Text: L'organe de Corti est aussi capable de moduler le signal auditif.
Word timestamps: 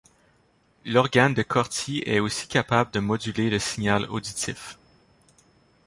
L'organe 0.83 1.35
de 1.35 1.43
Corti 1.43 2.01
est 2.07 2.17
aussi 2.19 2.47
capable 2.47 2.89
de 2.89 2.99
moduler 2.99 3.51
le 3.51 3.59
signal 3.59 4.07
auditif. 4.09 4.79